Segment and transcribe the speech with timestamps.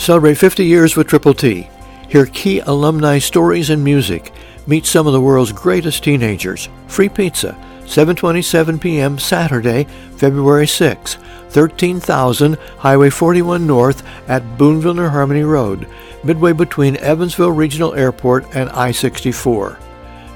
[0.00, 1.68] Celebrate 50 years with Triple T.
[2.08, 4.32] Hear key alumni stories and music.
[4.66, 6.70] Meet some of the world's greatest teenagers.
[6.86, 7.54] Free pizza.
[7.84, 9.18] 7:27 p.m.
[9.18, 9.84] Saturday,
[10.16, 11.18] February 6.
[11.50, 15.86] 13,000 Highway 41 North at Boonville, New Harmony Road,
[16.24, 19.76] midway between Evansville Regional Airport and I-64.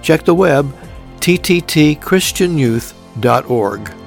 [0.02, 0.74] Check the web
[1.20, 4.03] tttchristianyouth.org.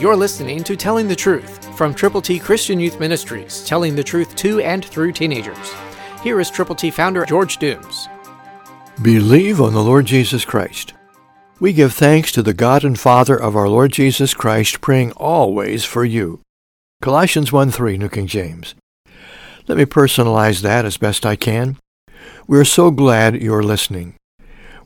[0.00, 4.34] You're listening to Telling the Truth from Triple T Christian Youth Ministries, telling the truth
[4.36, 5.74] to and through teenagers.
[6.22, 8.08] Here is Triple T founder George Dooms.
[9.02, 10.94] Believe on the Lord Jesus Christ.
[11.60, 15.84] We give thanks to the God and Father of our Lord Jesus Christ, praying always
[15.84, 16.40] for you.
[17.02, 18.74] Colossians 1 3, New King James.
[19.68, 21.76] Let me personalize that as best I can.
[22.46, 24.14] We're so glad you're listening.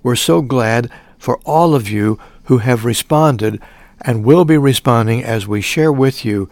[0.02, 3.62] We're so glad for all of you who have responded
[4.00, 6.48] and will be responding as we share with you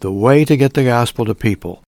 [0.00, 1.82] the way to get the gospel to people,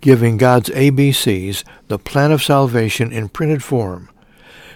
[0.00, 4.10] giving God's ABCs, the plan of salvation in printed form,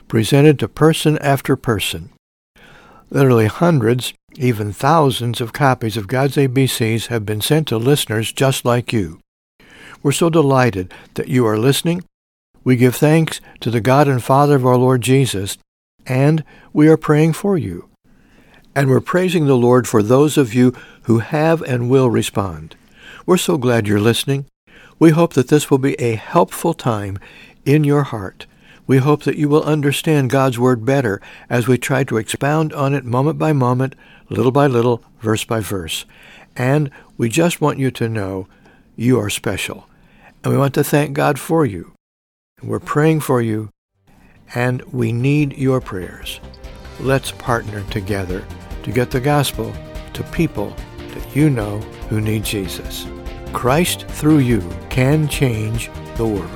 [0.08, 2.10] presented to person after person.
[3.10, 8.64] Literally hundreds, even thousands of copies of God's ABCs have been sent to listeners just
[8.64, 9.20] like you.
[10.02, 12.04] We're so delighted that you are listening.
[12.62, 15.56] We give thanks to the God and Father of our Lord Jesus,
[16.04, 17.88] and we are praying for you.
[18.76, 22.76] And we're praising the Lord for those of you who have and will respond.
[23.26, 24.46] We're so glad you're listening.
[25.00, 27.18] We hope that this will be a helpful time
[27.64, 28.46] in your heart
[28.86, 32.94] we hope that you will understand God's Word better as we try to expound on
[32.94, 33.96] it moment by moment,
[34.28, 36.04] little by little, verse by verse.
[36.54, 38.46] And we just want you to know
[38.94, 39.88] you are special.
[40.44, 41.92] And we want to thank God for you.
[42.62, 43.70] We're praying for you,
[44.54, 46.40] and we need your prayers.
[47.00, 48.44] Let's partner together
[48.86, 49.74] to get the gospel
[50.12, 53.04] to people that you know who need Jesus.
[53.52, 56.48] Christ through you can change the world.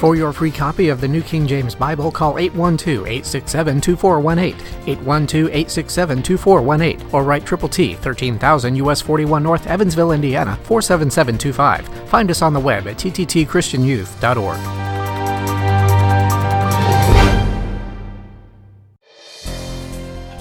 [0.00, 7.46] For your free copy of the New King James Bible, call 812-867-2418, 812-867-2418, or write
[7.46, 11.86] Triple T, 13000 US 41 North, Evansville, Indiana, 47725.
[12.08, 14.93] Find us on the web at tttchristianyouth.org.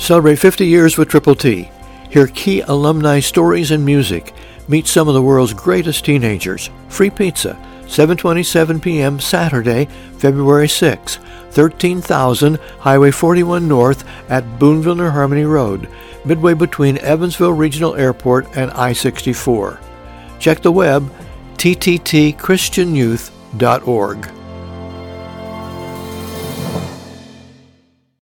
[0.03, 1.71] Celebrate 50 years with Triple T.
[2.09, 4.33] Hear key alumni stories and music.
[4.67, 6.69] Meet some of the world's greatest teenagers.
[6.89, 9.21] Free pizza 7:27 p.m.
[9.21, 9.85] Saturday,
[10.17, 11.19] February 6,
[11.51, 15.87] 13,000 Highway 41 North at Boonville, New Harmony Road,
[16.25, 19.79] midway between Evansville Regional Airport and I-64.
[20.37, 21.09] Check the web
[21.55, 24.42] tttchristianyouth.org.